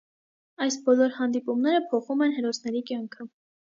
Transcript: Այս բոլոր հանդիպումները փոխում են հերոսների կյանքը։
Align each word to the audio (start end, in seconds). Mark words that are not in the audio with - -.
Այս 0.65 0.77
բոլոր 0.87 1.13
հանդիպումները 1.17 1.83
փոխում 1.91 2.25
են 2.29 2.35
հերոսների 2.39 2.83
կյանքը։ 2.89 3.33